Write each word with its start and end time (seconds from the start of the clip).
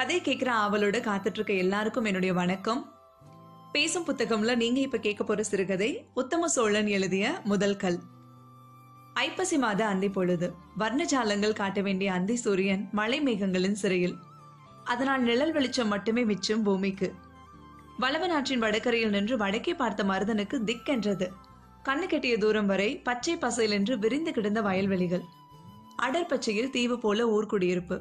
கதை 0.00 0.20
கேட்குற 0.20 0.50
ஆவலோட 0.64 0.98
காத்துட்டு 1.06 1.32
இருக்க 1.32 1.52
எல்லாருக்கும் 1.52 2.04
என்னுடைய 2.04 2.34
வணக்கம். 2.34 2.94
பேசும் 3.72 4.06
புத்தகம்ல 4.06 4.56
நீங்க 4.56 4.80
இப்ப 4.80 4.98
கேட்க 4.98 5.24
போற 5.24 5.42
சிறுகதை 5.42 6.08
உத்தம 6.14 6.48
சோழன் 6.48 6.86
எழுதிய 6.86 7.40
முதல் 7.44 7.76
கல். 7.76 7.98
ஐப்பசி 9.14 9.58
மாத 9.58 9.86
அந்தி 9.86 10.08
பொழுது 10.08 10.52
வர்ணஜாலங்கள் 10.78 11.52
காட்ட 11.52 11.80
வேண்டிய 11.80 12.12
அந்தி 12.12 12.36
சூரியன் 12.36 12.88
மலை 12.92 13.18
மேகங்களின் 13.20 13.76
சிறையில். 13.82 14.16
அதனால் 14.84 15.22
நிழல் 15.22 15.52
வெளிச்சம் 15.52 15.88
மட்டுமே 15.88 16.24
மிச்சம் 16.24 16.62
பூமிக்கு. 16.62 17.14
வளவனாற்றின் 17.98 18.58
வடகரையில் 18.58 19.10
நின்று 19.10 19.36
வடக்கே 19.36 19.74
பார்த்த 19.74 20.04
மருதனுக்கு 20.04 20.58
திக்கென்றது 20.70 21.28
கண்ணு 21.84 22.06
கெட்டிய 22.06 22.38
தூரம் 22.38 22.66
வரை 22.66 22.98
பச்சை 22.98 23.36
பசையில் 23.36 23.70
என்று 23.70 23.98
விரிந்து 23.98 24.32
கிடந்த 24.32 24.62
வயல்வெளிகள். 24.62 25.22
அடர்பச்சையில் 26.02 26.70
தீவு 26.70 26.98
போல 26.98 27.28
ஊர்க்குடியிருப்பு 27.36 27.98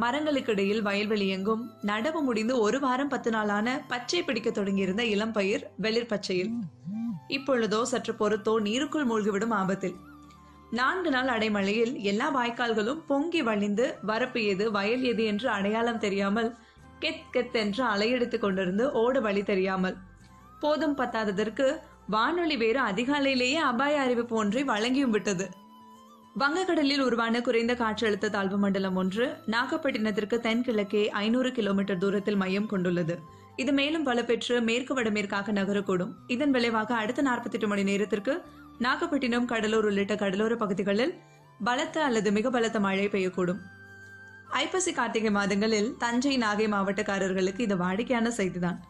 மரங்களுக்கிடையில் 0.00 0.82
வயல்வெளி 0.82 1.28
எங்கும் 1.28 1.70
நடவு 1.82 2.20
முடிந்து 2.20 2.58
ஒரு 2.58 2.80
வாரம் 2.80 3.08
பத்து 3.08 3.30
நாளான 3.30 3.84
பச்சை 3.88 4.22
பிடிக்க 4.22 4.50
தொடங்கியிருந்த 4.50 5.04
இளம்பயிர் 5.04 5.62
வெளிர் 5.76 6.06
பச்சையில். 6.06 6.50
இப்பொழுதோ 7.28 7.82
சற்று 7.82 8.12
பொறுத்தோ 8.12 8.60
நீருக்குள் 8.60 9.06
மூழ்கிவிடும் 9.06 9.52
ஆபத்தில். 9.52 9.94
நான்கு 10.70 11.10
நாள் 11.10 11.26
அடைமழையில் 11.26 12.00
எல்லா 12.00 12.36
வாய்க்கால்களும் 12.36 13.02
பொங்கி 13.06 13.42
வழிந்து 13.42 13.94
வரப்பு 14.06 14.46
எது 14.46 14.70
வயல் 14.70 15.02
எது 15.02 15.24
என்று 15.24 15.48
அடையாளம் 15.48 15.98
தெரியாமல் 15.98 16.54
கெத் 17.00 17.30
கெத் 17.32 17.52
என்று 17.52 17.84
அலையெடுத்துக் 17.84 18.44
கொண்டிருந்து 18.44 18.90
ஓட 18.90 19.20
வழி 19.20 19.42
தெரியாமல். 19.42 19.96
போதும் 20.60 20.98
பத்தாததற்கு 20.98 21.78
வானொலி 22.06 22.56
வேறு 22.56 22.82
அதிகாலையிலேயே 22.82 23.54
அபாய 23.54 24.00
அறிவிப்பு 24.00 24.36
ஒன்றை 24.36 24.64
வழங்கியும் 24.64 25.14
விட்டது. 25.16 25.48
வங்கக்கடலில் 26.40 27.02
உருவான 27.04 27.40
குறைந்த 27.46 27.72
காற்றழுத்த 27.80 28.30
தாழ்வு 28.34 28.56
மண்டலம் 28.62 28.96
ஒன்று 29.00 29.26
நாகப்பட்டினத்திற்கு 29.52 30.36
தென்கிழக்கே 30.46 31.02
ஐநூறு 31.20 31.50
கிலோமீட்டர் 31.52 32.00
தூரத்தில் 32.02 32.38
மையம் 32.40 32.66
கொண்டுள்ளது. 32.66 33.14
இது 33.56 33.72
மேலும் 33.72 34.06
வலுப்பெற்று 34.06 34.54
மேற்கு 34.68 34.94
வடமேற்காக 34.94 35.52
நகரக்கூடும். 35.52 36.10
இதன் 36.26 36.50
விளைவாக 36.50 36.94
அடுத்த 37.02 37.22
நாற்பத்தி 37.22 37.56
எட்டு 37.58 37.68
மணி 37.72 37.82
நேரத்திற்கு 37.82 38.34
நாகப்பட்டினம் 38.86 39.46
கடலூர் 39.52 39.84
உள்ளிட்ட 39.84 40.16
கடலோர 40.22 40.56
பகுதிகளில் 40.62 41.14
பலத்த 41.68 42.02
அல்லது 42.04 42.32
மிக 42.38 42.50
பலத்த 42.56 42.80
மழை 42.86 43.06
பெய்யக்கூடும். 43.08 43.60
ஐப்பசி 44.64 44.92
கார்த்திகை 44.92 45.32
மாதங்களில் 45.38 45.88
தஞ்சை 46.04 46.34
நாகை 46.38 46.66
மாவட்டக்காரர்களுக்கு 46.74 47.64
இது 47.68 47.76
வாடிக்கையான 47.76 48.32
செய்திதான். 48.40 48.80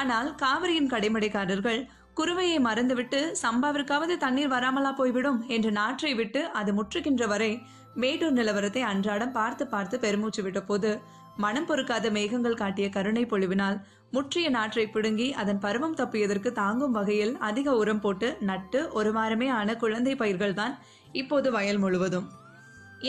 ஆனால் 0.00 0.28
காவிரியின் 0.42 0.92
கடைமடைக்காரர்கள் 0.94 1.80
குருவையை 2.16 2.56
மறந்துவிட்டு 2.66 3.20
சம்பாவிற்காவது 3.42 4.14
தண்ணீர் 4.16 4.52
வராமலா 4.52 4.90
போய்விடும் 4.96 5.38
என்று 5.48 5.70
நாற்றை 5.78 6.12
விட்டு 6.14 6.40
அது 6.58 6.70
முற்றுகின்ற 6.78 7.26
வரை 7.26 7.52
மேட்டூர் 7.94 8.36
நிலவரத்தை 8.38 8.82
அன்றாடம் 8.90 9.32
பார்த்து 9.32 9.64
பார்த்து 9.66 9.96
பெருமூச்சு 9.98 10.42
விட்ட 10.42 10.60
போது 10.62 10.90
மனம் 11.36 11.66
பொறுக்காத 11.68 12.06
மேகங்கள் 12.10 12.60
காட்டிய 12.62 12.86
கருணை 12.88 13.24
பொழிவினால் 13.24 13.76
முற்றிய 14.10 14.46
நாற்றை 14.48 14.84
பிடுங்கி 14.86 15.28
அதன் 15.42 15.62
பருவம் 15.64 15.96
தப்பியதற்கு 16.00 16.50
தாங்கும் 16.52 16.96
வகையில் 16.98 17.34
அதிக 17.48 17.76
உரம் 17.76 18.00
போட்டு 18.00 18.28
நட்டு 18.40 18.80
ஒரு 18.92 19.10
வாரமே 19.12 19.48
ஆன 19.58 19.76
குழந்தை 19.76 20.14
பயிர்கள்தான் 20.14 20.74
இப்போது 21.12 21.48
வயல் 21.50 21.80
முழுவதும். 21.84 22.26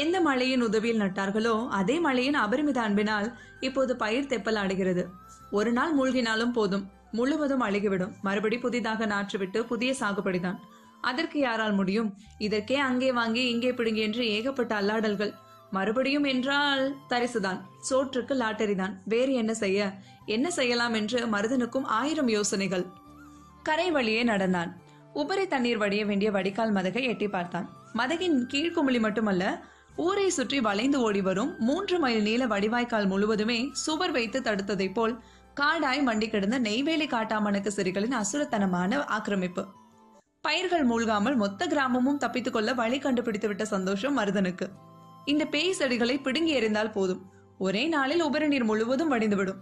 எந்த 0.04 0.18
மழையின் 0.22 0.64
உதவியில் 0.68 1.02
நட்டார்களோ 1.02 1.56
அதே 1.80 1.96
மழையின் 2.00 2.38
அபரிமித 2.44 2.80
அன்பினால் 2.88 3.28
இப்போது 3.60 3.94
பயிர் 3.96 4.32
தெப்பல் 4.32 4.60
ஆடுகிறது 4.62 5.04
ஒரு 5.52 5.72
நாள் 5.72 5.94
மூழ்கினாலும் 5.98 6.56
போதும். 6.58 6.86
முழுவதும் 7.18 7.64
அழுகிவிடும். 7.66 8.14
மறுபடி 8.22 8.58
புதிதாக 8.58 9.06
நாற்றுவிட்டு 9.06 9.60
புதிய 9.72 9.92
சாகுபடிதான். 10.00 10.60
அதற்கு 11.02 11.40
யாரால் 11.40 11.74
முடியும்? 11.74 12.10
இதற்கே 12.38 12.78
அங்கே 12.90 13.10
வாங்கி 13.12 13.44
இங்கே 13.50 13.72
பிடுங்கி 13.74 14.02
என்று 14.02 14.24
ஏகப்பட்ட 14.36 14.74
அல்லாடல்கள். 14.82 15.34
மறுபடியும் 15.72 16.24
என்றால் 16.24 16.84
தரிசுதான். 17.10 17.60
சோற்றுக்கு 17.90 18.34
லாட்டரி 18.34 18.76
தான் 18.76 18.96
வேறு 19.06 19.34
என்ன 19.34 19.54
செய்ய? 19.54 19.80
என்ன 20.26 20.48
செய்யலாம் 20.50 20.94
என்று 20.94 21.20
மருதனுக்கும் 21.28 21.88
ஆயிரம் 22.00 22.28
யோசனைகள். 22.28 22.86
கரை 23.64 23.88
வழியே 23.92 24.24
நடந்தான். 24.24 24.72
உபரி 25.14 25.46
தண்ணீர் 25.48 25.78
வடிய 25.78 26.04
வேண்டிய 26.06 26.30
வடிகால் 26.32 26.76
மதகை 26.78 27.04
எட்டி 27.12 27.28
பார்த்தான். 27.28 27.68
மதகின் 27.94 28.38
கீழ்குமிழி 28.52 29.00
மட்டுமல்ல 29.00 29.46
ஊரை 29.98 30.28
சுற்றி 30.30 30.60
வளைந்து 30.60 31.00
ஓடி 31.00 31.22
வரும் 31.22 31.52
மூன்று 31.60 31.96
மைல் 32.00 32.22
நீள 32.22 32.44
வடிவாய்க்கால் 32.46 33.10
முழுவதுமே 33.12 33.58
சுவர் 33.84 34.12
வைத்து 34.12 34.40
தடுத்ததைப் 34.40 34.96
போல் 34.96 35.14
காடாய் 35.62 36.08
மண்டி 36.08 36.30
கிடந்த 36.30 36.60
நெய்வேலி 36.60 37.08
காட்டாமணக்கு 37.08 37.72
சிறிகளின் 37.76 38.22
அசுரத்தனமான 38.22 39.06
ஆக்கிரமிப்பு. 39.06 39.66
பயிர்கள் 40.42 40.88
மூழ்காமல் 40.88 41.36
மொத்த 41.36 41.68
கிராமமும் 41.68 42.18
தப்பித்துக் 42.18 42.54
கொள்ள 42.54 42.74
வழி 42.74 43.00
கண்டுபிடித்து 43.00 43.48
விட்ட 43.48 43.66
சந்தோஷம் 43.66 44.18
மருதனுக்கு. 44.18 44.68
இந்த 45.26 45.46
பேய் 45.46 45.72
செடிகளை 45.72 46.18
பிடுங்கி 46.18 46.60
எறிந்தால் 46.60 46.92
போதும். 46.92 47.32
ஒரே 47.58 47.88
நாளில் 47.88 48.22
உபரி 48.22 48.48
நீர் 48.48 48.64
முழுவதும் 48.64 49.12
வடிந்துவிடும். 49.12 49.58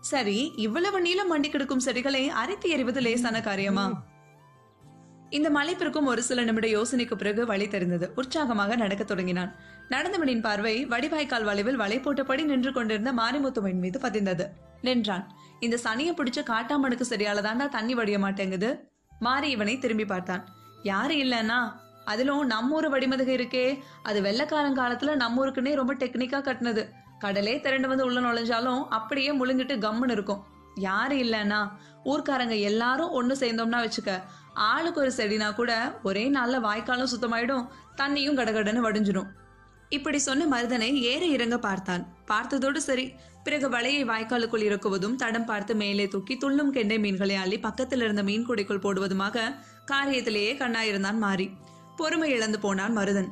சரி 0.00 0.52
இவ்வளவு 0.56 1.00
நீளம் 1.00 1.30
மண்டி 1.32 1.48
கிடக்கும் 1.48 1.80
செடிகளை 1.80 2.28
அரைத்து 2.28 2.70
எறிவது 2.70 3.00
லேசான 3.00 3.40
காரியமா? 3.40 4.02
இந்த 5.30 5.50
மலைப்பிற்கும் 5.50 6.04
ஒரு 6.04 6.22
சில 6.22 6.44
நிமிட 6.44 6.66
யோசனைக்கு 6.66 7.14
பிறகு 7.14 7.46
வழி 7.46 7.68
தெரிந்தது. 7.68 8.12
உற்சாகமாக 8.14 8.76
நடக்கத் 8.76 9.06
தொடங்கினான். 9.06 9.54
நடந்தவனின் 9.90 10.40
பார்வை 10.40 10.86
வடிவாய்க்கால் 10.86 11.44
வளைவில் 11.44 11.76
வலை 11.76 11.98
போட்டபடி 11.98 12.44
நின்று 12.44 12.72
கொண்டிருந்த 12.72 13.12
மாரிமுத்துவின் 13.12 13.78
மீது 13.78 14.00
பதிந்தது. 14.00 14.65
நின்றான். 14.82 15.32
இந்த 15.60 15.78
சனியை 15.84 16.12
பிடிச்ச 16.14 16.40
காட்டாமனுக்கு 16.42 17.04
சரியால 17.10 17.42
தாண்டா 17.46 17.68
தண்ணி 17.68 17.94
வடிய 17.94 18.18
மாட்டேங்குது. 18.18 18.88
மாறி 19.18 19.50
இவனை 19.50 19.78
திரும்பி 19.78 20.04
பார்த்தான். 20.04 20.48
யாரு 20.82 21.14
இல்லைன்னா 21.14 21.72
அதிலும் 22.04 22.46
நம்ம 22.46 22.74
ஊரு 22.74 22.88
வடிமதுக 22.88 23.30
இருக்கே. 23.38 23.78
அது 24.02 24.22
வெள்ளக்காரன் 24.22 24.78
காலத்துல 24.80 25.14
நம்மூருக்குன்னே 25.22 25.74
ரொம்ப 25.74 25.94
டெக்னிக்கா 25.94 26.40
கட்டினது. 26.40 26.88
கடலே 27.18 27.60
திரண்டு 27.60 27.88
வந்து 27.88 28.04
உள்ள 28.04 28.20
நுழைஞ்சாலும் 28.20 28.84
அப்படியே 28.88 29.32
முழுங்கிட்டு 29.38 29.76
கம்முன்னு 29.86 30.10
இருக்கும். 30.10 30.44
யாரு 30.74 31.16
இல்லைன்னா 31.16 31.70
ஊர்க்காரங்க 32.04 32.60
எல்லாரும் 32.60 33.14
ஒண்ணு 33.20 33.34
சேர்ந்தோம்னா 33.40 33.78
வச்சுக்க 33.84 34.22
ஆளுக்கு 34.54 35.00
ஒரு 35.00 35.12
செடினா 35.16 35.54
கூட 35.54 36.00
ஒரே 36.02 36.30
நாள்ல 36.30 36.58
வாய்க்காலும் 36.66 37.12
சுத்தமாயிடும் 37.12 37.68
தண்ணியும் 37.96 38.38
கடகடன்னு 38.38 38.84
வடிஞ்சிடும் 38.86 39.26
இப்படி 39.88 40.18
சொன்ன 40.18 40.46
மருதனை 40.56 40.92
ஏற 40.92 41.24
இறங்க 41.26 41.58
பார்த்தான். 41.58 42.06
பார்த்ததோடு 42.26 42.76
சரி 42.76 43.14
பிறகு 43.46 43.66
வலையை 43.68 44.02
வாய்க்காலுக்குள் 44.10 44.64
இறக்குவதும் 44.68 45.16
தடம் 45.16 45.44
பார்த்து 45.44 45.72
மேலே 45.74 46.04
தூக்கி 46.08 46.34
துள்ளும் 46.36 46.72
கெண்டை 46.72 46.98
மீன்களை 46.98 47.34
அள்ளி 47.34 47.58
பக்கத்தில் 47.58 48.00
இருந்த 48.00 48.22
மீன் 48.22 48.46
குடைக்குள் 48.48 48.82
போடுவதுமாக 48.84 49.44
காரியத்திலேயே 49.90 50.52
கண்ணாயிருந்தான் 50.62 51.18
மாறி 51.24 51.46
பொறுமை 51.96 52.30
இழந்து 52.30 52.58
போனான் 52.58 52.96
மருதன். 52.98 53.28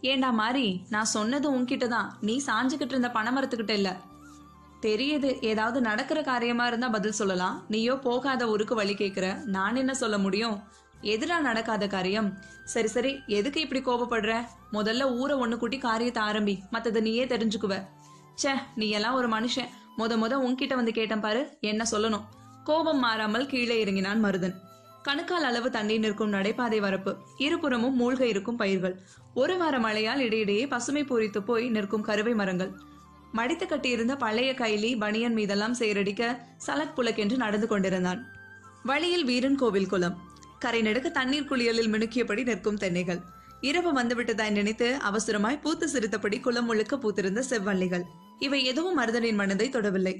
ஏண்டா 0.00 0.30
மாறி 0.30 0.66
நான் 0.88 1.12
சொன்னது 1.16 1.46
உன்கிட்ட 1.56 1.86
தான். 1.86 2.08
நீ 2.20 2.34
சாஞ்சுக்கிட்டு 2.46 2.94
இருந்த 2.94 3.10
பணமரத்துக்கிட்ட 3.14 3.70
இல்ல. 3.70 3.90
தெரியுது 4.82 5.30
ஏதாவது 5.50 5.78
நடக்கிற 5.80 6.18
காரியமா 6.22 6.64
இருந்தா 6.66 6.88
பதில் 6.88 7.18
சொல்லலாம். 7.20 7.56
நீயோ 7.68 7.94
போகாத 7.98 8.48
ஊருக்கு 8.48 8.74
வழி 8.74 8.94
கேக்குற. 8.94 9.28
நான் 9.46 9.76
என்ன 9.76 9.94
சொல்ல 9.94 10.18
முடியும்? 10.18 10.56
எதிரா 11.12 11.38
நடக்காத 11.40 11.86
காரியம். 11.86 12.28
சரி 12.64 12.88
சரி 12.88 13.12
எதுக்கு 13.38 13.60
இப்படி 13.60 13.80
கோபப்படுற? 13.80 14.34
முதல்ல 14.72 15.06
ஊரை 15.20 15.36
ஒண்ணு 15.36 15.56
கூட்டி 15.56 15.78
காரியத்தை 15.78 16.22
ஆரம்பி 16.22 16.54
மத்தத 16.72 17.00
நீயே 17.00 17.24
தெரிஞ்சுக்குவ. 17.24 17.76
ச்சே 18.40 18.52
நீ 18.74 18.88
எல்லாம் 18.88 19.14
ஒரு 19.14 19.28
மனுஷன். 19.28 19.70
முத 19.98 20.12
முத 20.22 20.34
உன்கிட்ட 20.46 20.74
வந்து 20.74 20.92
கேட்டேன் 20.92 21.20
பாரு 21.20 21.58
என்ன 21.60 21.82
சொல்லணும். 21.90 22.24
கோபம் 22.64 22.98
மாறாமல் 22.98 23.46
கீழே 23.46 23.80
இறங்கினான் 23.80 24.24
மருதன். 24.24 24.54
கணுக்கால் 25.02 25.42
அளவு 25.42 25.70
தண்ணீர் 25.70 26.00
நிற்கும் 26.00 26.32
நடைபாதை 26.32 26.78
வரப்பு. 26.80 27.12
இருபுறமும் 27.36 27.98
மூழ்க 28.00 28.20
இருக்கும் 28.20 28.56
பயிர்கள். 28.56 28.96
ஒரு 29.34 29.56
வார 29.56 29.78
மழையால் 29.78 30.20
இடையிடையே 30.20 30.66
பசுமை 30.66 31.04
பூரித்து 31.04 31.40
போய் 31.40 31.68
நிற்கும் 31.68 32.02
கருவை 32.02 32.34
மரங்கள். 32.34 32.72
மடித்து 33.32 33.66
கட்டியிருந்த 33.66 34.16
பழைய 34.16 34.52
கைலி 34.52 34.98
பனியன் 34.98 35.32
மீதெல்லாம் 35.32 35.74
சேரடிக்க 35.74 36.38
சலக் 36.66 36.96
புலக்கென்று 36.96 37.36
நடந்து 37.36 37.66
கொண்டிருந்தான். 37.66 38.20
வழியில் 38.82 39.24
வீரன் 39.24 39.56
கோவில் 39.56 39.88
குளம். 39.88 40.18
கரை 40.58 40.82
நெடுக்க 40.82 41.08
தண்ணீர் 41.08 41.48
குளியலில் 41.50 41.92
மினுக்கியபடி 41.94 42.42
நிற்கும் 42.44 42.76
தென்னைகள். 42.76 43.20
இரவு 43.60 43.90
வந்துவிட்டதாய் 44.02 44.50
நினைத்து 44.50 44.98
அவசரமாய் 45.10 45.60
பூத்து 45.60 45.88
சிரித்தபடி 45.88 46.40
குளம் 46.40 46.64
முழுக்க 46.64 46.96
பூத்திருந்த 46.96 47.42
செவ்வள்ளிகள். 47.50 48.04
இவை 48.46 48.60
எதுவும் 48.70 48.98
மருதனின் 49.00 49.40
மனதை 49.40 49.66
தொடவில்லை. 49.68 50.14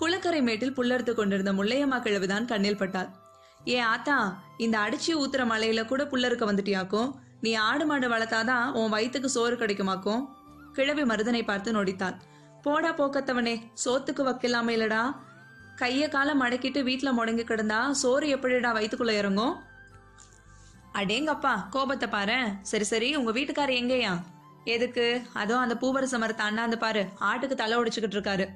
குளக்கரை 0.00 0.40
மேட்டில் 0.48 0.74
புல்லறுத்து 0.76 1.12
கொண்டிருந்த 1.14 1.52
முல்லையம்மா 1.58 1.98
கிழவுதான் 2.04 2.48
கண்ணில் 2.50 2.80
பட்டாள். 2.82 3.10
ஏ 3.74 3.78
ஆத்தா 3.92 4.16
இந்த 4.64 4.76
அடிச்சு 4.84 5.12
ஊத்துற 5.22 5.44
மலையில 5.52 5.80
கூட 5.90 6.02
புல்லறுக்க 6.12 6.44
வந்துட்டியாக்கும் 6.50 7.08
நீ 7.44 7.50
ஆடு 7.68 7.84
மாடு 7.86 8.06
வளர்த்தாதான் 8.12 8.68
உன் 8.78 8.92
வயிற்றுக்கு 8.94 9.28
சோறு 9.36 9.56
கிடைக்குமாக்கும் 9.56 10.22
கிழவி 10.76 11.04
மருதனை 11.10 11.42
பார்த்து 11.44 11.76
நொடித்தாள். 11.76 12.16
போடா 12.64 12.90
போக்கத்தவனே 13.00 13.54
சோத்துக்கு 13.84 14.22
வக்கில்லாம 14.28 14.72
இல்லடா. 14.76 15.02
கைய 15.80 16.04
காலை 16.14 16.32
மடக்கிட்டு 16.42 16.80
வீட்டுல 16.88 17.10
முடங்கி 17.18 17.44
கிடந்தா 17.44 17.80
சோறு 18.02 18.26
எப்படிடா 18.34 18.70
வயிற்றுக்குள்ள 18.76 19.14
இறங்கும்? 19.20 19.54
அடேங்கப்பா 21.00 21.54
கோபத்தை 21.74 22.08
பாரு 22.14 22.38
சரி 22.70 22.86
சரி 22.92 23.08
உங்க 23.18 23.30
வீட்டுக்காரர் 23.36 23.80
எங்கேயா? 23.82 24.12
எதுக்கு? 24.74 25.06
அதுவும் 25.32 25.62
அந்த 25.62 25.74
பூவரச 25.82 26.18
மரத்தை 26.18 26.46
அண்ணாந்து 26.46 26.78
பாரு 26.78 27.02
ஆட்டுக்கு 27.20 27.56
தலை 27.60 27.78
உடைச்சுக்கிட்டு 27.78 28.16
இருக்காரு. 28.18 28.46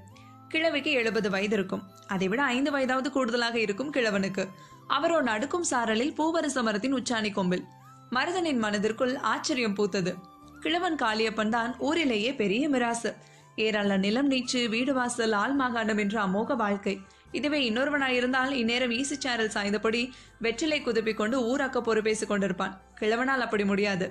கிழவிக்கு 0.49 0.91
எழுபது 0.91 1.29
வயது 1.31 1.55
இருக்கும். 1.55 1.82
அதை 2.06 2.29
விட 2.29 2.43
ஐந்து 2.43 2.70
வயதாவது 2.70 3.11
கூடுதலாக 3.11 3.56
இருக்கும் 3.59 3.93
கிழவனுக்கு. 3.93 4.44
அவரோ 4.87 5.19
நடுக்கும் 5.20 5.69
சாரலில் 5.70 6.14
பூவரச 6.14 6.62
மரத்தின் 6.62 6.94
உச்சாணி 6.94 7.32
கொம்பில். 7.32 7.64
மருதனின் 8.11 8.59
மனதிற்குள் 8.59 9.14
ஆச்சரியம் 9.32 9.76
பூத்தது. 9.76 10.12
கிழவன் 10.61 10.99
காளியப்பன் 11.03 11.49
தான் 11.49 11.70
ஊரிலேயே 11.79 12.32
பெரிய 12.35 12.65
மிராசு. 12.69 13.11
ஏராள 13.56 13.97
நிலம் 13.97 14.31
நீச்சு 14.31 14.61
வீடு 14.69 14.93
வாசல் 14.94 15.32
ஆள் 15.32 15.55
மாகாணம் 15.55 15.99
என்ற 15.99 16.17
அமோக 16.26 16.56
வாழ்க்கை. 16.56 16.94
இதுவே 17.31 17.58
இன்னொருவனாயிருந்தால் 17.70 18.50
இந்நேரம் 18.50 18.91
ஈசி 18.91 19.17
சேனல் 19.25 19.55
சாய்ந்தபடி 19.55 20.03
வெற்றிலை 20.38 20.79
குதப்பிக் 20.82 21.20
கொண்டு 21.20 21.38
ஊராக்க 21.50 21.81
பொறுப்பேசிக் 21.81 22.31
கொண்டிருப்பான். 22.31 22.76
கிழவனால் 23.00 23.44
அப்படி 23.47 23.65
முடியாது. 23.65 24.08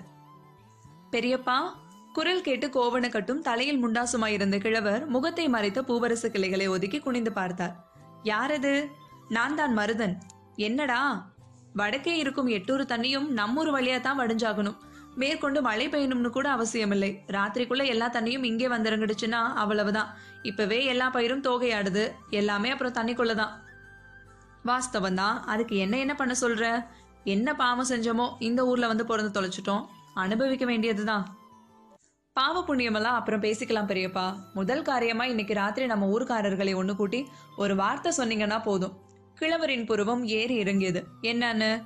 பெரியப்பா 1.11 1.57
குரல் 2.13 2.41
கேட்டு 2.41 2.67
கோவண 2.67 3.09
கட்டும் 3.09 3.41
தலையில் 3.41 3.85
முண்டாசுமாயிருந்த 3.85 4.57
கிழவர் 4.57 5.05
முகத்தை 5.05 5.47
மறைத்த 5.49 5.81
பூவரசு 5.81 6.27
கிளைகளை 6.27 6.67
ஒதுக்கி 6.67 6.99
குனிந்து 6.99 7.31
பார்த்தார். 7.31 7.75
யாரது? 8.23 8.89
நான் 9.29 9.55
தான் 9.55 9.77
மருதன். 9.77 10.15
என்னடா? 10.55 11.31
வடக்கே 11.73 12.17
இருக்கும் 12.17 12.47
எட்டூர் 12.47 12.81
தண்ணியும் 12.81 13.27
நம்மூர் 13.37 13.71
வழியா 13.75 14.01
தான் 14.01 14.19
வடிஞ்சாகணும். 14.19 14.77
மேற்கொண்டு 15.15 15.61
மழை 15.61 15.89
பெய்யணும்னு 15.89 16.29
கூட 16.29 16.49
அவசியமில்லை. 16.49 17.23
ராத்திரிக்குள்ள 17.27 17.85
எல்லா 17.85 18.07
தண்ணியும் 18.09 18.43
இங்கே 18.43 18.67
வந்திறங்கிடுச்சுன்னா 18.67 19.41
அவ்வளவுதான். 19.63 20.09
இப்பவே 20.43 20.85
எல்லா 20.85 21.11
பயிரும் 21.11 21.45
தோகையாடுது. 21.47 22.11
எல்லாமே 22.29 22.69
அப்புறம் 22.69 22.93
தண்ணிக்குள்ளதான். 22.93 23.53
வாஸ்தவம் 24.65 25.15
தான் 25.15 25.43
அதுக்கு 25.45 25.75
என்ன 25.77 25.97
என்ன 25.97 26.15
பண்ண 26.15 26.33
சொல்ற? 26.41 26.85
என்ன 27.23 27.55
பாவம் 27.55 27.89
செஞ்சோமோ 27.89 28.27
இந்த 28.39 28.65
ஊர்ல 28.65 28.87
வந்து 28.87 29.05
பிறந்து 29.05 29.41
தொலைச்சிட்டோம். 29.41 29.85
அனுபவிக்க 30.13 30.65
வேண்டியதுதான். 30.65 31.25
பாவ 32.33 32.63
புண்ணியமெல்லாம் 32.67 33.17
அப்புறம் 33.19 33.41
பேசிக்கலாம் 33.41 33.87
பெரியப்பா. 33.87 34.35
முதல் 34.53 34.81
காரியமா 34.81 35.25
இன்னைக்கு 35.25 35.53
ராத்திரி 35.53 35.85
நம்ம 35.85 36.05
ஊர்க்காரர்களை 36.05 36.73
ஒண்ணு 36.75 36.95
கூட்டி 36.95 37.27
ஒரு 37.57 37.75
வார்த்தை 37.75 38.11
சொன்னீங்கன்னா 38.17 38.61
போதும். 38.63 38.93
கிழவரின் 39.35 39.85
புருவம் 39.85 40.25
ஏறி 40.25 40.55
இறங்கியது. 40.55 41.05
என்னன்னு? 41.21 41.83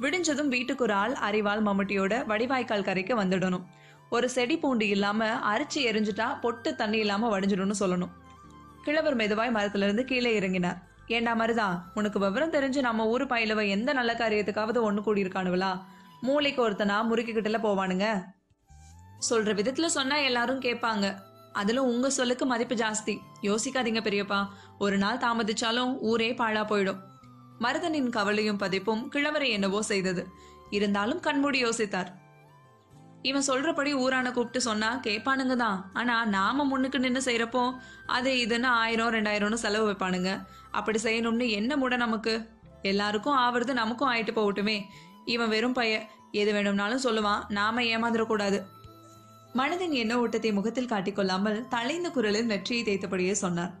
விடிஞ்சதும் 0.00 0.48
வீட்டுக்கு 0.48 0.84
ஒரு 0.84 0.92
ஆள் 0.92 1.12
அறிவாள் 1.12 1.62
மம்முட்டியோட 1.62 2.26
வடிவாய்க்கால் 2.26 2.84
கரைக்கு 2.84 3.22
வந்துடணும். 3.22 3.64
ஒரு 4.10 4.28
செடி 4.28 4.58
பூண்டு 4.58 4.88
இல்லாம 4.88 5.24
அரிச்சு 5.52 5.78
எரிஞ்சுட்டா 5.78 6.40
பொட்டு 6.40 6.74
தண்ணி 6.74 6.98
இல்லாம 6.98 7.38
வடிஞ்சிடும்னு 7.38 7.80
சொல்லணும். 7.80 8.12
கிழவர் 8.82 9.16
மெதுவாய் 9.16 9.54
மரத்துல 9.54 9.86
இருந்து 9.88 10.04
கீழே 10.04 10.40
இறங்கினார். 10.40 10.78
ஏண்டா 11.06 11.36
மருதா 11.36 11.82
உனக்கு 11.94 12.18
விவரம் 12.18 12.52
தெரிஞ்சு 12.52 12.80
நம்ம 12.80 13.06
ஊர் 13.06 13.26
பயிலவ 13.26 13.68
எந்த 13.68 13.92
நல்ல 13.92 14.12
காரியத்துக்காவது 14.14 14.92
ஒண்ணு 14.92 15.02
கூடியிருக்கானுவலா 15.06 15.80
மூளைக்கு 16.20 16.70
ஒருத்தனா 16.70 16.98
முறுக்கிக்கிட்டல 17.10 17.58
போவானுங்க. 17.62 18.34
சொல்ற 19.30 19.50
விதத்துல 19.58 19.86
சொன்னா 19.86 20.16
எல்லாரும் 20.16 20.60
கேட்பாங்க. 20.60 21.18
அதுல 21.52 21.82
உங்க 21.82 22.10
சொல்லுக்கு 22.10 22.46
மதிப்பு 22.46 22.74
ஜாஸ்தி. 22.74 23.18
யோசிக்காதீங்க 23.42 24.00
பெரியப்பா. 24.00 24.46
ஒரு 24.78 24.98
நாள் 24.98 25.16
தாமதிச்சாலும் 25.16 25.98
ஊரே 26.00 26.32
பாழா 26.32 26.62
போயிடும். 26.66 27.00
மருதனின் 27.60 28.10
கவலையும் 28.10 28.56
பதிப்பும் 28.56 29.10
கிழவரை 29.12 29.48
என்னவோ 29.48 29.82
செய்தது. 29.82 30.26
இருந்தாலும் 30.70 31.20
கண்மூடி 31.20 31.64
யோசித்தார். 31.64 32.06
இவன் 33.22 33.46
சொல்றபடி 33.46 33.92
ஊரான 33.92 34.32
கூப்பிட்டு 34.32 34.60
சொன்னா 34.60 35.00
கேட்பானுங்க 35.06 35.56
தான் 35.56 35.90
ஆனா 35.92 36.24
நாம 36.24 36.64
முன்னுக்கு 36.64 36.98
நின்று 36.98 37.20
செய்யறப்போ 37.20 37.76
அது 38.06 38.30
இதுன்னு 38.34 38.64
ஆயிரம் 38.64 39.12
ரெண்டாயிரம்னு 39.12 39.54
செலவு 39.54 39.90
வைப்பானுங்க. 39.90 40.46
அப்படி 40.70 40.98
செய்யணும்னு 41.02 41.50
என்ன 41.50 41.76
முட 41.76 41.96
நமக்கு? 41.96 42.48
எல்லாருக்கும் 42.82 43.38
ஆவறது 43.38 43.72
நமக்கும் 43.72 44.12
ஆயிட்டு 44.12 44.34
போகட்டுமே. 44.34 44.82
இவன் 45.24 45.48
வெறும் 45.48 45.72
பைய 45.72 46.06
எது 46.32 46.52
வேணும்னாலும் 46.52 47.02
சொல்லுவான். 47.02 47.42
நாம 47.48 47.82
ஏமாந்துடக்கூடாது. 47.82 48.62
மனதின் 49.56 49.90
எண்ண 49.90 50.18
ஓட்டத்தை 50.18 50.52
முகத்தில் 50.52 50.88
காட்டிக்கொள்ளாமல் 50.88 51.68
தலைந்த 51.68 52.10
குரலில் 52.10 52.46
நெற்றியை 52.46 52.82
தேய்த்தபடியே 52.84 53.32
சொன்னார். 53.32 53.72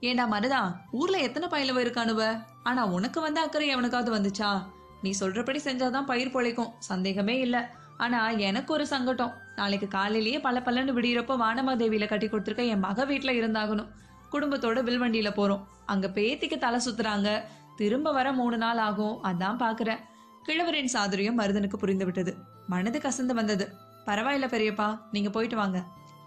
ஏண்டா 0.00 0.30
மருதா 0.30 0.74
ஊர்ல 0.90 1.18
எத்தனை 1.18 1.48
பயிலவ 1.48 1.78
இருக்கானுவ? 1.78 2.42
ஆனா 2.62 2.86
உனக்கு 2.86 3.20
வந்த 3.20 3.40
அக்கறை 3.40 3.76
எவனுக்காவது 3.76 4.10
வந்துச்சா? 4.14 4.62
நீ 5.02 5.14
சொல்றபடி 5.20 5.60
செஞ்சாதான் 5.64 6.04
பயிர் 6.04 6.34
பொழைக்கும் 6.34 6.72
சந்தேகமே 6.78 7.40
இல்ல. 7.40 7.70
ஆனா 7.96 8.30
எனக்கு 8.30 8.72
ஒரு 8.72 8.86
சங்கடம். 8.86 9.34
நாளைக்கு 9.56 9.88
காலையிலேயே 9.88 10.40
பல 10.40 10.62
பலன்னு 10.64 10.96
விடியிறப்ப 10.98 11.36
வானமாதேவியில 11.44 12.08
கட்டி 12.08 12.26
கொடுத்துருக்க 12.26 12.66
என் 12.66 12.78
மக 12.78 13.04
வீட்டுல 13.04 13.32
இருந்தாகணும். 13.40 13.88
குடும்பத்தோட 14.32 14.78
வில்வண்டியில 14.88 15.30
போறோம். 15.36 15.64
அங்க 15.86 16.06
பேத்திக்கு 16.08 16.58
தலை 16.58 16.80
சுத்துறாங்க. 16.86 17.42
திரும்ப 17.76 18.12
வர 18.12 18.32
மூணு 18.32 18.56
நாள் 18.56 18.76
ஆகும் 18.76 19.24
அதான் 19.24 19.60
பாக்குறேன். 19.64 19.98
கிழவரின் 20.42 20.90
சாதுரியம் 20.92 21.38
மருதனுக்கு 21.38 21.76
புரிந்து 21.76 22.04
விட்டது 22.04 22.34
மனது 22.68 22.98
கசந்து 22.98 23.34
வந்தது. 23.34 23.86
பரவாயில்ல 24.08 24.46
பெரியப்பா 24.54 24.88
நீங்க 25.14 25.30
போயிட்டு 25.30 25.56
வாங்க. 25.56 25.78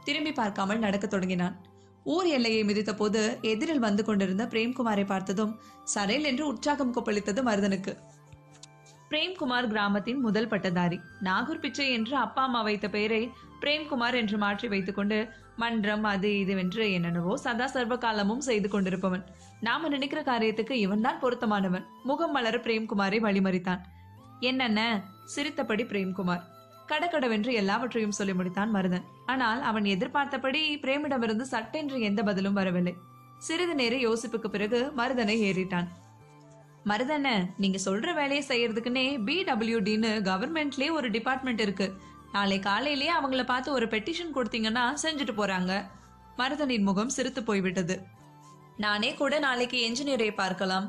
திரும்பி 0.04 0.32
பார்க்காமல் 0.32 0.84
நடக்க 0.86 1.06
தொடங்கினான். 1.08 1.56
ஊர் 2.14 2.28
எல்லையை 2.36 2.62
மிதித்த 2.64 2.92
போது 2.96 3.22
எதிரில் 3.42 3.86
வந்து 3.86 4.04
கொண்டிருந்த 4.06 4.44
பிரேம்குமாரை 4.54 5.06
பார்த்ததும் 5.06 5.54
சடையில் 5.94 6.28
என்று 6.30 6.44
உற்சாகம் 6.48 6.94
கொப்பளித்தது 6.96 7.42
மருதனுக்கு. 7.48 7.94
பிரேம்குமார் 9.12 9.68
கிராமத்தின் 9.68 10.20
முதல் 10.20 10.48
பட்டதாரி. 10.48 10.98
நாகூர் 11.20 11.60
பிச்சை 11.60 11.88
என்று 11.92 12.16
அப்பா 12.16 12.44
அம்மா 12.44 12.62
வைத்த 12.62 12.90
பெயரை 12.90 13.24
பிரேம்குமார் 13.62 14.16
என்று 14.16 14.38
மாற்றி 14.38 14.68
வைத்துக்கொண்டு 14.68 15.18
மன்றம் 15.56 16.06
அது 16.12 16.30
இதுவென்று 16.44 16.84
என்னென்னவோ 16.94 17.34
சதா 17.38 17.68
சர்வ 17.68 17.96
காலமும் 17.98 18.46
செய்து 18.48 18.68
கொண்டிருப்பவன். 18.70 19.24
நாம 19.60 19.88
நினைக்கிற 19.88 20.22
காரியத்துக்கு 20.22 20.76
இவன்தான் 20.86 21.20
பொருத்தமானவன். 21.20 21.86
முகம் 22.04 22.32
மலர 22.32 22.58
பிரேம்குமாரை 22.58 23.20
வழிமறித்தான். 23.28 23.84
என்னென்ன? 24.40 24.80
சிரித்தபடி 25.26 25.84
பிரேம்குமார். 25.84 26.44
கடகடவென்று 26.92 27.52
எல்லாவற்றையும் 27.62 28.18
சொல்லி 28.20 28.34
முடித்தான் 28.40 28.72
மருதன். 28.76 29.08
ஆனால் 29.34 29.62
அவன் 29.70 29.86
எதிர்பார்த்தபடி 29.94 30.62
பிரேமிடமிருந்து 30.84 31.46
சட்டென்று 31.54 31.98
எந்த 32.10 32.22
பதிலும் 32.30 32.60
வரவில்லை. 32.60 32.94
சிறிது 33.48 33.76
நேர 33.82 33.96
யோசிப்புக்கு 34.08 34.50
பிறகு 34.56 34.80
மருதனை 35.00 35.36
ஏறிட்டான். 35.50 35.88
மருதண்ண 36.90 37.30
நீங்க 37.64 37.80
சொல்ற 37.86 38.10
வேலையை 38.20 38.44
செய்யறதுக்குன்னே 38.48 39.06
பிடபிள்யூடின்னு 39.28 40.12
கவர்மெண்ட்லயே 40.30 40.90
ஒரு 41.00 41.08
டிபார்ட்மெண்ட் 41.16 41.62
இருக்கு. 41.66 41.88
நாளை 42.36 42.58
காலையிலேயே 42.60 43.12
அவங்கள 43.20 43.44
பார்த்து 43.46 43.70
ஒரு 43.78 43.88
பெட்டிஷன் 43.94 44.36
கொடுத்தீங்கன்னா 44.36 44.84
செஞ்சுட்டு 45.04 45.34
போறாங்க. 45.40 45.72
மருதனின் 46.40 46.88
முகம் 46.90 47.14
சிரித்து 47.16 47.42
போய்விட்டது. 47.50 47.96
நானே 48.78 49.12
கூட 49.14 49.34
நாளைக்கு 49.46 49.78
என்ஜினியரை 49.88 50.30
பார்க்கலாம். 50.42 50.88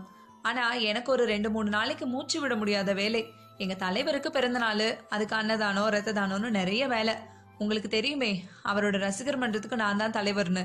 ஆனா 0.48 0.64
எனக்கு 0.90 1.10
ஒரு 1.12 1.24
ரெண்டு 1.32 1.48
மூணு 1.50 1.68
நாளைக்கு 1.76 2.06
மூச்சு 2.06 2.38
விட 2.40 2.54
முடியாத 2.60 2.92
வேலை. 3.00 3.22
எங்க 3.58 3.74
தலைவருக்கு 3.74 4.30
பிறந்த 4.30 4.58
நாள் 4.58 4.86
அதுக்கு 5.08 5.36
அன்னதானம் 5.36 5.88
ரத்த 5.88 6.12
தானம்னு 6.12 6.50
நிறைய 6.50 6.88
வேலை. 6.88 7.14
உங்களுக்கு 7.58 7.88
தெரியுமே 7.88 8.44
அவரோட 8.64 8.98
ரசிகர் 8.98 9.38
மன்றத்துக்கு 9.38 9.76
நான் 9.76 9.96
தான் 9.96 10.12
தலைவர்னு. 10.12 10.64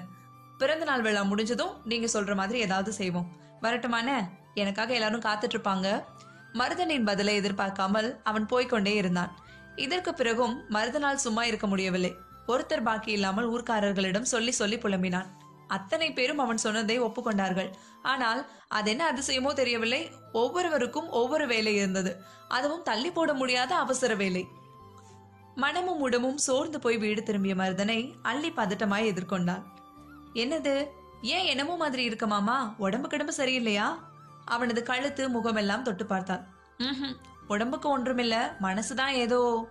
பிறந்த 0.57 0.85
நாள் 0.85 1.01
விழா 1.01 1.21
முடிஞ்சதும் 1.21 1.73
நீங்க 1.85 2.07
சொல்ற 2.13 2.35
மாதிரி 2.35 2.59
ஏதாவது 2.59 2.93
செய்வோம். 2.93 3.27
வரட்டுமான 3.61 4.29
எனக்காக 4.53 4.93
எல்லாரும் 4.93 5.21
காத்துட்டு 5.21 5.55
இருப்பாங்க 5.55 6.03
மருதனின் 6.53 7.05
பதிலை 7.05 7.35
எதிர்பார்க்காமல் 7.35 8.21
அவன் 8.23 8.45
போய்க்கொண்டே 8.45 8.93
இருந்தான். 8.93 9.31
இதற்கு 9.75 10.13
பிறகும் 10.13 10.63
மருதனால் 10.69 11.23
சும்மா 11.25 11.43
இருக்க 11.43 11.67
முடியவில்லை. 11.67 12.15
ஒருத்தர் 12.47 12.83
பாக்கி 12.83 13.11
இல்லாமல் 13.11 13.49
ஊர்க்காரர்களிடம் 13.53 14.31
சொல்லி 14.33 14.51
சொல்லி 14.51 14.77
புலம்பினான். 14.77 15.27
அத்தனை 15.67 16.13
பேரும் 16.13 16.37
அவன் 16.37 16.57
சொன்னதை 16.57 17.01
ஒப்புக்கொண்டார்கள். 17.01 17.69
ஆனால் 18.01 18.49
அது 18.67 18.89
என்ன 18.89 19.03
அதிசயமோ 19.11 19.53
தெரியவில்லை. 19.53 20.11
ஒவ்வொருவருக்கும் 20.31 21.09
ஒவ்வொரு 21.09 21.47
வேலை 21.47 21.75
இருந்தது. 21.75 22.21
அதுவும் 22.47 22.83
தள்ளி 22.83 23.11
போட 23.11 23.33
முடியாத 23.33 23.75
அவசர 23.75 24.15
வேலை. 24.15 24.47
மனமும் 25.55 25.99
உடமும் 25.99 26.37
சோர்ந்து 26.37 26.79
போய் 26.79 26.97
வீடு 26.97 27.23
திரும்பிய 27.23 27.55
மருதனை 27.55 28.13
அள்ளி 28.21 28.49
பதட்டமாய் 28.49 29.09
எதிர்கொண்டான் 29.11 29.63
என்னது? 30.33 30.87
ஏன் 31.21 31.45
என்னமோ 31.45 31.75
மாதிரி 31.75 32.03
இருக்க 32.03 32.27
மாமா? 32.27 32.75
உடம்பு 32.77 33.07
கிடம்பு 33.07 33.33
சரியில்லையா? 33.37 33.87
அவனது 34.45 34.83
கழுத்து 34.83 35.29
முகமெல்லாம் 35.29 35.81
தொட்டு 35.81 36.05
பார்த்தான் 36.05 36.47
ம் 36.77 37.15
உடம்புக்கு 37.47 37.99
ஒன்றுமில்ல. 37.99 38.35
மனசுதான் 38.61 39.13
ஏதோ. 39.23 39.67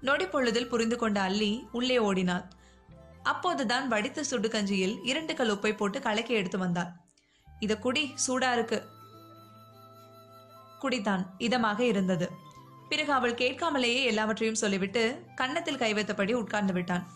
நொடி 0.00 0.26
பொழுதில் 0.26 0.68
புரிந்து 0.68 0.96
கொண்ட 0.96 1.20
அள்ளி 1.20 1.66
உள்ளே 1.72 1.98
ஓடினான் 1.98 2.50
அப்போதுதான் 3.32 3.88
வடித்த 3.88 4.22
சுடு 4.22 4.48
கஞ்சியில் 4.48 4.94
இரண்டு 5.02 5.34
கல் 5.34 5.52
உப்பை 5.54 5.76
போட்டு 5.76 6.00
கலக்கி 6.00 6.34
எடுத்து 6.34 6.58
வந்தாள். 6.58 6.90
இத 7.60 7.78
குடி 7.78 8.14
சூடா 8.26 8.52
இருக்கு. 8.52 8.78
குடித்தான். 10.82 11.24
இதமாக 11.38 11.80
இருந்தது. 11.80 12.26
பிறகு 12.88 13.12
அவள் 13.12 13.34
கேட்காமலேயே 13.34 14.02
எல்லாவற்றையும் 14.04 14.60
சொல்லிவிட்டு 14.62 15.02
கன்னத்தில் 15.34 15.78
கை 15.78 15.94
வைத்தபடி 15.94 16.32
உட்கார்ந்து 16.32 16.72
விட்டான். 16.72 17.06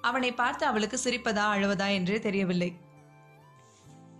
அவனை 0.00 0.32
பார்த்து 0.32 0.66
அவளுக்கு 0.66 0.98
சிரிப்பதா 1.04 1.44
அழுவதா 1.54 1.88
என்றே 1.88 2.18
தெரியவில்லை. 2.18 2.70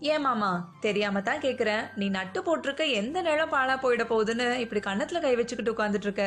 ஏன் 0.00 0.20
மாமா 0.20 0.50
தெரியாம 0.80 1.20
தான் 1.20 1.40
கேக்குறேன். 1.40 1.84
நீ 1.94 2.08
நட்டு 2.08 2.40
போட்டிருக்க 2.40 2.92
எந்த 2.92 3.22
நிலம் 3.22 3.52
பாழா 3.52 3.76
போயிட 3.82 4.04
போகுதுன்னு 4.04 4.46
இப்படி 4.56 4.80
கன்னத்துல 4.80 5.20
கை 5.20 5.34
வச்சுக்கிட்டு 5.34 5.74
உட்காந்துட்டு 5.74 6.08
இருக்க? 6.08 6.24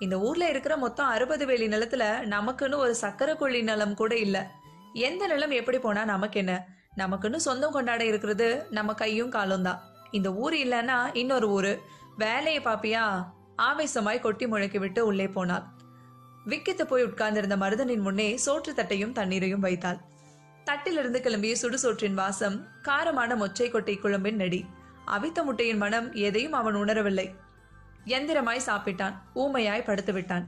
இந்த 0.00 0.18
ஊர்ல 0.18 0.48
இருக்கிற 0.48 0.76
மொத்தம் 0.76 1.06
அறுபது 1.06 1.46
வேலி 1.46 1.66
நிலத்துல 1.66 2.04
நமக்குன்னு 2.24 2.76
ஒரு 2.76 2.96
சக்கரை 3.00 3.36
கொள்ளி 3.36 3.62
நிலம் 3.62 3.94
கூட 3.94 4.16
இல்ல. 4.16 4.50
எந்த 4.92 5.26
நிலம் 5.26 5.50
எப்படி 5.50 5.78
போனா 5.78 6.04
நமக்கு 6.04 6.38
என்ன? 6.38 6.66
நமக்குன்னு 6.96 7.36
சொந்தம் 7.36 7.72
கொண்டாட 7.72 8.04
இருக்கிறது 8.04 8.66
நம்ம 8.70 8.94
கையும் 8.94 9.30
காலும் 9.30 9.62
தான். 9.62 9.80
இந்த 10.10 10.32
ஊர் 10.34 10.54
இல்லைன்னா 10.54 11.16
இன்னொரு 11.16 11.48
ஊரு. 11.48 11.80
வேலையை 12.16 12.62
பாப்பியா? 12.62 13.26
ஆவேசமாய் 13.58 14.20
கொட்டி 14.20 14.46
முழக்கி 14.46 14.78
விட்டு 14.78 15.06
உள்ளே 15.06 15.28
போனாள். 15.28 15.62
விக்கித்து 16.46 16.84
போய் 16.84 17.04
உட்கார்ந்திருந்த 17.04 17.56
மருதனின் 17.56 18.00
முன்னே 18.00 18.38
சோற்று 18.46 18.72
தட்டையும் 18.72 19.12
தண்ணீரையும் 19.12 19.60
வைத்தாள். 19.60 19.98
தட்டிலிருந்து 20.64 21.20
கிளம்பிய 21.20 21.54
சுடுசோற்றின் 21.62 22.14
வாசம் 22.14 22.66
காரமான 22.82 23.36
மொச்சை 23.36 23.70
கொட்டை 23.70 23.96
குழம்பின் 23.96 24.36
நெடி. 24.36 24.64
அவித்த 25.06 25.44
முட்டையின் 25.44 25.76
மனம் 25.76 26.12
எதையும் 26.12 26.52
அவன் 26.52 26.76
உணரவில்லை. 26.76 27.34
எந்திரமாய் 28.16 28.66
சாப்பிட்டான் 28.66 29.16
ஊமையாய் 29.34 29.84
படுத்து 29.84 30.12
விட்டான் 30.12 30.46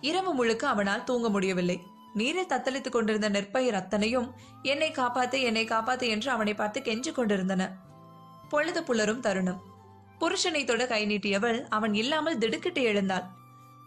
இரவு 0.00 0.34
முழுக்க 0.34 0.68
அவனால் 0.68 1.04
தூங்க 1.04 1.28
முடியவில்லை. 1.28 1.76
நீரில் 2.14 2.50
தத்தளித்துக் 2.52 2.96
கொண்டிருந்த 2.96 3.28
நெற்பயிர் 3.28 3.74
அத்தனையும் 3.74 4.34
என்னை 4.62 4.90
காப்பாத்து 4.90 5.40
என்னை 5.40 5.64
காப்பாத்து 5.64 6.06
என்று 6.08 6.30
அவனை 6.30 6.54
பார்த்து 6.54 6.80
கெஞ்சிக் 6.80 7.18
கொண்டிருந்தன. 7.18 7.62
பொழுது 8.48 8.80
புலரும் 8.80 9.20
தருணம். 9.20 9.60
புருஷனை 10.20 10.64
தொட 10.64 10.86
கை 10.86 11.02
நீட்டியவள் 11.06 11.58
அவன் 11.68 11.94
இல்லாமல் 11.94 12.38
திடுக்கிட்டு 12.38 12.82
எழுந்தாள். 12.82 13.26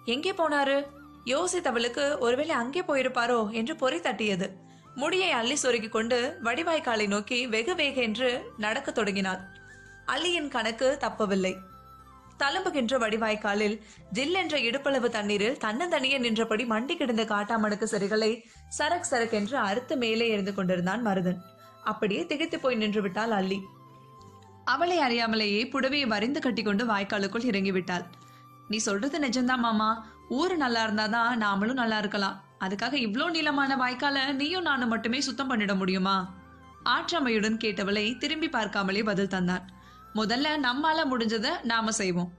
எங்கே 0.06 0.32
போனாரு? 0.32 0.78
யோசித்தவளுக்கு 1.26 2.18
ஒருவேளை 2.20 2.56
அங்கே 2.56 2.82
போயிருப்பாரோ? 2.82 3.50
என்று 3.50 3.76
பொறி 3.76 4.00
தட்டியது. 4.00 4.48
முடியை 4.96 5.32
அள்ளி 5.32 5.58
சொருகி 5.64 5.90
கொண்டு 5.90 6.38
வடிவாய்க்காலை 6.44 7.08
நோக்கி 7.08 7.48
வெகு 7.48 7.76
வேக 7.76 8.02
என்று 8.02 8.30
நடக்கத் 8.58 8.96
தொடங்கினாள். 8.96 9.42
அள்ளியின் 10.06 10.48
கணக்கு 10.48 10.98
தப்பவில்லை. 11.00 11.54
தழும்புகின்ற 12.38 12.98
வடிவாய்க்காலில் 12.98 13.76
ஜில்லென்ற 14.14 14.56
இடுப்பளவு 14.68 15.10
தண்ணீரில் 15.10 15.60
தன்னந்தனியே 15.64 16.18
நின்றபடி 16.20 16.64
மண்டி 16.66 16.96
கிடந்த 16.96 17.24
காட்டாமணுக்கு 17.24 17.88
சரிகளை 17.94 18.32
சரக் 18.78 19.10
சரக் 19.12 19.36
என்று 19.40 19.58
அறுத்து 19.58 19.96
மேலே 19.98 20.28
எரிந்து 20.28 20.54
கொண்டிருந்தான் 20.54 21.06
மருதன். 21.08 21.40
அப்படியே 21.84 22.24
திகைத்து 22.26 22.60
போய் 22.60 22.76
நின்று 22.76 23.02
விட்டாள் 23.02 23.32
அள்ளி 23.32 23.60
அவளை 24.66 24.98
அறியாமலேயே 25.00 25.62
புடவையை 25.72 26.08
வரிந்து 26.08 26.40
கட்டிக்கொண்டு 26.40 26.84
வாய்க்காலுக்குள் 26.86 27.44
இறங்கி 27.44 27.72
விட்டாள். 27.72 28.06
நீ 28.68 28.78
சொல்றது 28.78 29.18
நிஜம்தான் 29.20 29.64
மாமா. 29.66 29.90
ஊரு 30.30 30.56
நல்லா 30.58 30.82
இருந்தாதான் 30.88 31.32
நாமளும் 31.38 31.82
நல்லா 31.82 31.98
இருக்கலாம். 31.98 32.38
அதுக்காக 32.60 32.94
இவ்ளோ 32.94 33.26
நீளமான 33.30 33.76
வாய்க்கால 33.76 34.18
நீயும் 34.34 34.62
நானும் 34.62 34.90
மட்டுமே 34.90 35.20
சுத்தம் 35.20 35.50
பண்ணிட 35.52 35.76
முடியுமா? 35.76 36.18
ஆற்றமையுடன் 36.86 37.58
கேட்டவளை 37.58 38.06
திரும்பி 38.18 38.50
பார்க்காமலே 38.50 39.04
பதில் 39.04 39.34
தந்தான். 39.36 39.66
முதல்ல 40.16 40.48
நம்மால 40.64 41.00
முடிஞ்சதை 41.12 41.52
நாம 41.64 41.92
செய்வோம். 41.92 42.32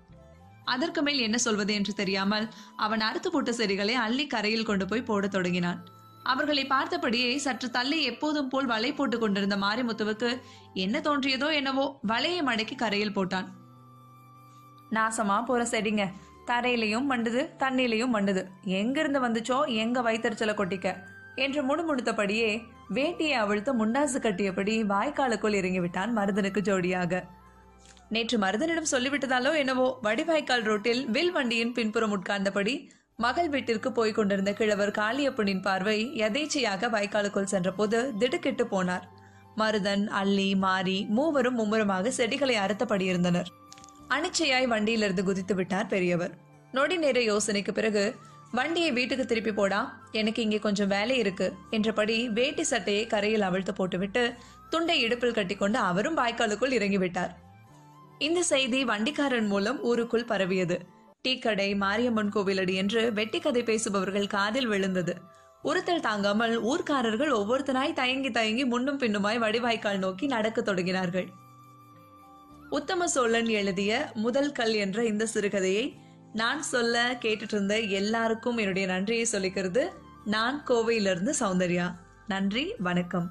அதற்கு 0.65 1.03
மேல் 1.03 1.19
என்ன 1.19 1.39
சொல்வது 1.39 1.75
என்று 1.75 1.93
தெரியாமல் 1.93 2.49
அவன் 2.77 3.01
அறுத்து 3.01 3.31
போட்ட 3.31 3.53
செடிகளை 3.53 3.95
அள்ளி 3.95 4.27
கரையில் 4.27 4.65
கொண்டு 4.65 4.87
போய் 4.87 5.03
போடத் 5.03 5.31
தொடங்கினான். 5.31 5.87
அவர்களை 6.23 6.67
பார்த்தபடியே 6.67 7.37
சற்று 7.37 7.71
தள்ளி 7.71 8.03
எப்போதும் 8.03 8.49
போல் 8.49 8.67
வலை 8.67 8.93
போட்டுக் 8.93 9.21
கொண்டிருந்த 9.21 9.57
மாரிமுத்துவுக்கு 9.57 10.41
என்ன 10.75 11.01
தோன்றியதோ 11.01 11.53
என்னவோ 11.53 12.01
வலையை 12.09 12.43
மடக்கி 12.47 12.77
கரையில் 12.77 13.17
போட்டான். 13.17 13.49
நாசமா 14.91 15.45
போற 15.45 15.63
செடிங்க. 15.65 16.11
தரையிலையும் 16.47 17.11
மண்டுது 17.11 17.43
தண்ணிலையும் 17.59 18.15
மண்டுது. 18.15 18.47
எங்கிருந்து 18.65 19.21
வந்துச்சோ 19.23 19.67
எங்க 19.67 20.03
வைத்தறிச்சல 20.03 20.55
கொட்டிக்க? 20.55 20.97
என்று 21.35 21.61
முணுமுணுத்தபடியே 21.63 22.63
வேட்டியை 22.91 23.33
அவிழ்த்து 23.33 23.87
முண்டாசு 23.87 24.19
கட்டியபடி 24.21 24.83
வாய்க்காலுக்குள் 24.83 25.55
இறங்கி 25.55 25.81
விட்டான் 25.81 26.17
மருதனுக்கு 26.17 26.61
ஜோடியாக. 26.61 27.23
நேற்று 28.15 28.37
மருதனிடம் 28.39 28.91
சொல்லிவிட்டதாலோ 28.91 29.51
என்னவோ 29.61 29.87
வடிவாய்க்கால் 30.07 30.65
ரோட்டில் 30.69 31.01
வில் 31.15 31.33
வண்டியின் 31.37 31.73
பின்புறம் 31.77 32.15
உட்கார்ந்தபடி 32.17 32.75
மகள் 33.19 33.49
வீட்டிற்கு 33.49 33.89
போய்க் 33.99 34.17
கொண்டிருந்த 34.17 34.51
கிழவர் 34.59 34.93
காளியப்பனின் 34.99 35.63
பார்வை 35.67 35.97
எதேச்சையாக 36.27 36.89
வாய்க்காலுக்குள் 36.95 37.51
சென்றபோது 37.53 37.99
திடுக்கிட்டு 38.21 38.65
போனார். 38.73 39.05
மருதன் 39.61 40.05
அள்ளி 40.21 40.49
மாறி 40.65 40.99
மூவரும் 41.17 41.57
மும்முரமாக 41.61 42.13
செடிகளை 42.19 42.57
அறுத்தபடி 42.65 43.07
இருந்தனர். 43.13 43.49
அனிச்சையாய் 44.17 44.69
வண்டியிலிருந்து 44.73 45.25
குதித்து 45.29 45.57
விட்டார் 45.59 45.91
பெரியவர். 45.95 46.33
நொடி 46.73 46.97
நேர 47.05 47.21
யோசனைக்கு 47.31 47.75
பிறகு 47.79 48.05
வண்டியை 48.59 48.91
வீட்டுக்கு 48.99 49.25
திருப்பி 49.27 49.53
போடா 49.59 49.81
எனக்கு 50.21 50.41
இங்கே 50.47 50.59
கொஞ்சம் 50.67 50.91
வேலை 50.95 51.17
இருக்கு 51.23 51.47
என்றபடி 51.77 52.17
வேட்டி 52.39 52.65
சட்டையை 52.73 53.05
கரையில் 53.13 53.47
அவிழ்த்து 53.49 53.75
போட்டுவிட்டு 53.79 54.25
துண்டை 54.75 54.99
இடுப்பில் 55.07 55.39
கட்டிக்கொண்டு 55.39 55.79
அவரும் 55.91 56.19
வாய்க்காலுக்குள் 56.21 56.77
இறங்கிவிட்டார். 56.81 57.33
இந்த 58.23 58.43
செய்தி 58.43 58.85
வண்டிக்காரன் 58.85 59.47
மூலம் 59.47 59.79
ஊருக்குள் 59.83 60.25
பரவியது. 60.25 60.77
டீ 61.23 61.39
கடை 61.39 61.75
மாரியம்மன் 61.75 62.33
கோவிலடி 62.33 62.75
என்று 62.75 63.13
வெட்டி 63.13 63.39
கதை 63.41 63.63
பேசுபவர்கள் 63.63 64.27
காதில் 64.27 64.67
விழுந்தது. 64.67 65.15
உறுத்தல் 65.63 66.01
தாங்காமல் 66.01 66.55
ஊர்க்காரர்கள் 66.65 67.33
ஒவ்வொருத்தனாய் 67.39 67.93
தயங்கி 67.93 68.31
தயங்கி 68.31 68.65
முன்னும் 68.65 68.99
பின்னுமாய் 68.99 69.39
வடிவாய்க்கால் 69.39 69.99
நோக்கி 69.99 70.27
நடக்கத் 70.27 70.69
தொடங்கினார்கள். 70.69 71.29
உத்தம 72.71 73.09
சோழன் 73.09 73.49
எழுதிய 73.49 74.11
முதல் 74.15 74.53
கல் 74.53 74.75
என்ற 74.75 75.05
இந்த 75.05 75.27
சிறுகதையை 75.35 75.93
நான் 76.33 76.63
சொல்ல 76.63 77.19
கேட்டுட்டு 77.23 77.53
இருந்த 77.53 77.81
எல்லாருக்கும் 77.81 78.57
என்னுடைய 78.57 78.89
நன்றியை 78.89 79.27
சொல்லிக்கிறது 79.33 79.89
நான் 80.25 80.65
கோவையிலிருந்து 80.69 81.33
சௌந்தர்யா. 81.41 81.95
நன்றி 82.27 82.75
வணக்கம். 82.79 83.31